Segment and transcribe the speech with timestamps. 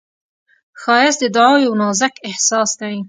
[0.81, 2.95] ښایست د دعا یو نازک احساس دی